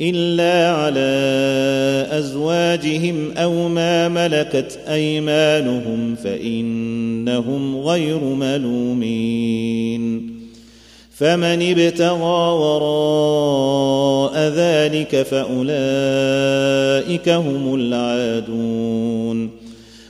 [0.00, 1.02] إلا على
[2.10, 9.62] أزواجهم أو ما ملكت أيمانهم فإنهم غير ملومين.
[11.10, 15.68] فمن ابتغى وراء ذلك فأولئك
[17.28, 19.50] هم العادون.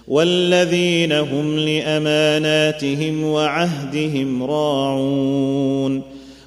[0.09, 6.12] والذين هم لأماناتهم وعهدهم راعون.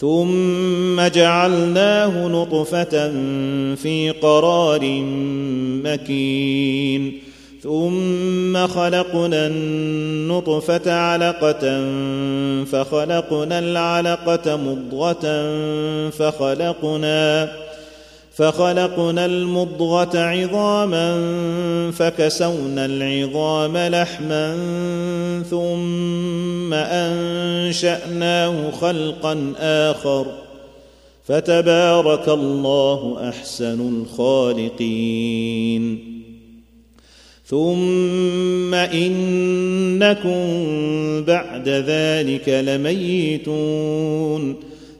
[0.00, 3.12] ثم جعلناه نطفة
[3.74, 5.02] في قرار
[5.84, 7.18] مكين.
[7.62, 11.84] ثم خلقنا النطفة علقة
[12.64, 15.50] فخلقنا العلقة مضغة
[16.10, 17.52] فخلقنا
[18.40, 21.10] فخلقنا المضغة عظاما
[21.90, 24.56] فكسونا العظام لحما
[25.50, 30.26] ثم أنشأناه خلقا آخر
[31.24, 35.98] فتبارك الله أحسن الخالقين
[37.46, 40.44] ثم إنكم
[41.24, 43.50] بعد ذلك لميتون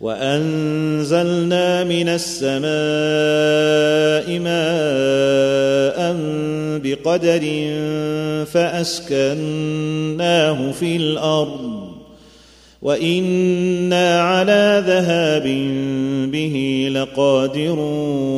[0.00, 2.66] وأنزلنا من السماء
[4.38, 6.16] ماء
[6.84, 7.40] بقدر
[8.44, 9.92] فأسكناه
[10.72, 11.86] في الأرض
[12.82, 15.44] وإنا على ذهاب
[16.32, 18.36] به لقادرون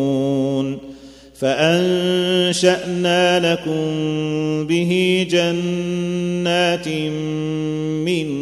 [1.35, 3.87] فأنشأنا لكم
[4.67, 6.89] به جنات
[8.09, 8.38] من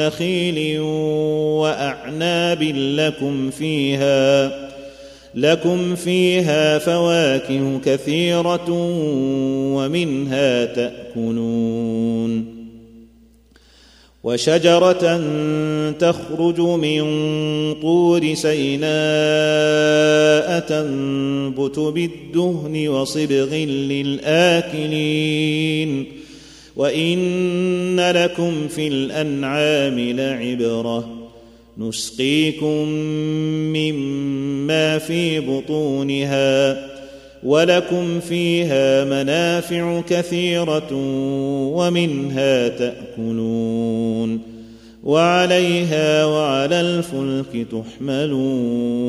[0.00, 0.80] نخيل
[1.60, 4.68] وأعناب لكم فيها
[5.34, 8.70] لكم فيها فواكه كثيرة
[9.74, 12.58] ومنها تأكلون.
[14.24, 15.20] وشجرة
[15.90, 17.04] تخرج من
[17.82, 18.88] طور سيناء
[20.60, 23.54] تنبت بالدهن وصبغ
[24.44, 26.17] للآكلين.
[26.78, 31.28] وان لكم في الانعام لعبره
[31.78, 32.88] نسقيكم
[33.74, 36.88] مما في بطونها
[37.42, 40.88] ولكم فيها منافع كثيره
[41.74, 44.40] ومنها تاكلون
[45.04, 49.08] وعليها وعلى الفلك تحملون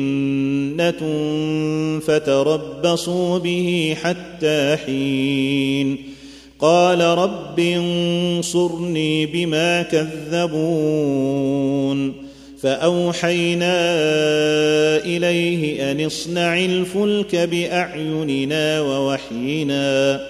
[1.99, 5.97] فتربصوا به حتى حين.
[6.59, 11.51] قال رب انصرني بما كذبون.
[12.61, 13.75] فأوحينا
[15.05, 20.21] إليه أن اصنع الفلك بأعيننا ووحينا.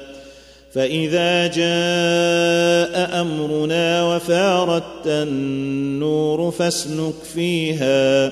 [0.74, 8.32] فإذا جاء أمرنا وفاردت النور فاسلك فيها.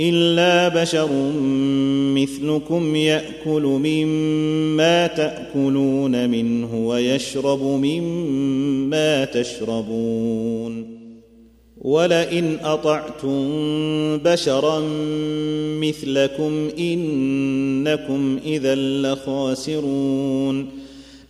[0.00, 1.32] الا بشر
[2.14, 10.96] مثلكم ياكل مما تاكلون منه ويشرب مما تشربون
[11.78, 13.48] ولئن اطعتم
[14.18, 14.80] بشرا
[15.80, 20.66] مثلكم انكم اذا لخاسرون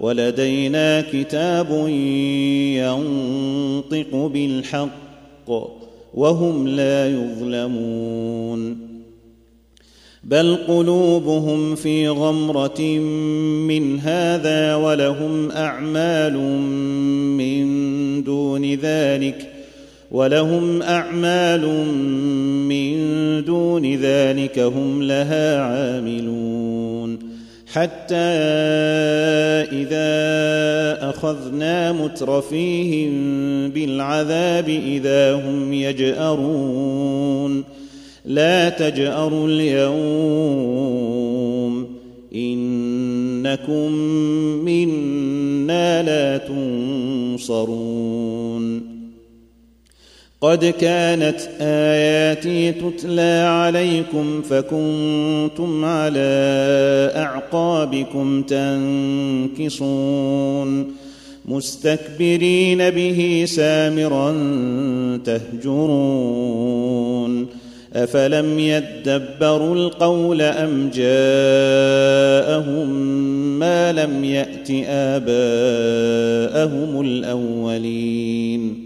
[0.00, 1.88] ولدينا كتاب
[2.76, 5.50] ينطق بالحق
[6.14, 8.86] وهم لا يظلمون.
[10.24, 12.80] بل قلوبهم في غمرة
[13.68, 16.38] من هذا ولهم أعمال
[17.38, 17.66] من
[18.24, 19.52] دون ذلك
[20.10, 21.86] ولهم أعمال
[22.68, 22.96] من
[23.44, 26.75] دون ذلك هم لها عاملون.
[27.76, 28.14] حتى
[29.72, 30.06] إذا
[31.10, 33.12] أخذنا مترفيهم
[33.70, 37.64] بالعذاب إذا هم يجأرون.
[38.24, 40.76] لا تجأروا اليوم.
[42.34, 43.92] إنكم
[44.64, 47.66] منا لا تنصرون.
[50.40, 56.20] قد كانت آياتي تتلى عليكم فكنتم على
[57.16, 58.42] أعقابكم
[59.62, 60.26] تنكصون
[61.44, 64.32] مستكبرين به سامرا
[65.24, 66.76] تهجرون
[67.94, 72.88] أفلم يدبروا القول أم جاءهم
[73.58, 75.40] ما لم يأت آباءهم
[77.00, 78.85] الأولين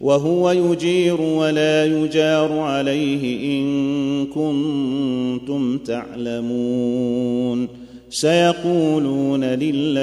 [0.00, 7.68] وهو يجير ولا يجار عليه إن كنتم تعلمون.
[8.10, 9.98] سيقولون لله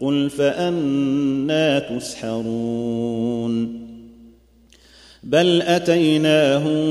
[0.00, 3.86] قل فأنا تسحرون.
[5.24, 6.84] بل أتيناهم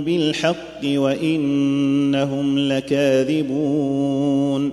[0.00, 4.72] بالحق وإنهم لكاذبون.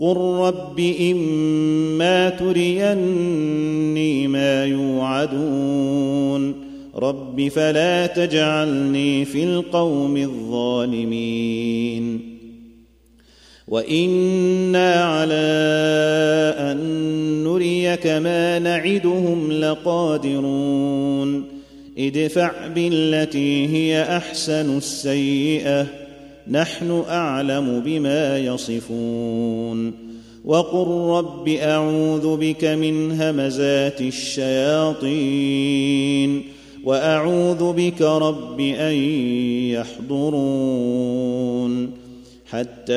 [0.00, 6.54] قل رب اما تريني ما يوعدون
[6.96, 11.58] رب فلا تجعلني في القوم الظالمين
[13.68, 15.34] وأنا على
[16.58, 16.78] ان
[17.44, 21.44] نريك ما نعدهم لقادرون
[21.98, 26.07] ادفع بالتي هي احسن السيئه
[26.50, 30.08] نحن أعلم بما يصفون
[30.44, 35.38] وقل رب أعوذ بك من همزات الشياطين
[36.84, 38.94] وأعوذ بك رب أن
[40.12, 41.90] يحضرون
[42.46, 42.92] حتى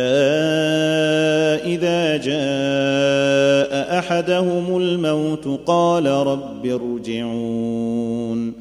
[1.66, 8.61] إذا جاء أحدهم الموت قال رب ارجعون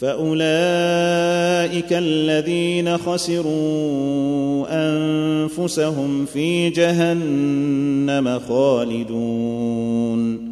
[0.00, 10.48] فأولئك الذين خسروا أنفسهم في جهنم خالدون.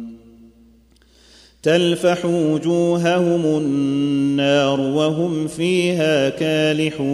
[1.63, 7.07] تلفح وجوههم النار وهم فيها كالحون.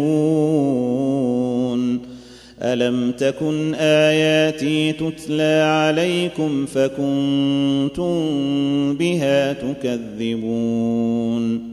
[2.62, 8.14] ألم تكن آياتي تتلى عليكم فكنتم
[8.98, 11.73] بها تكذبون.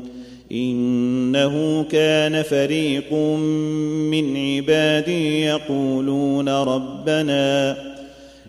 [0.51, 7.77] إنه كان فريق من عبادي يقولون ربنا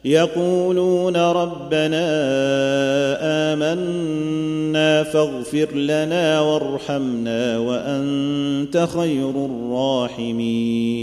[0.04, 2.06] يقولون ربنا
[3.52, 11.02] آمنا فاغفر لنا وارحمنا وأنت خير الراحمين.